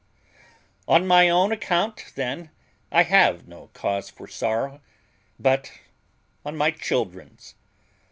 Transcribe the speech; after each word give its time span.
"On 0.87 1.05
my 1.05 1.29
own 1.29 1.51
account, 1.51 2.11
then, 2.15 2.49
I 2.91 3.03
have 3.03 3.47
no 3.47 3.67
cause 3.73 4.09
for 4.09 4.27
sorrow, 4.27 4.81
but 5.39 5.71
on 6.43 6.57
my 6.57 6.71
children's! 6.71 7.53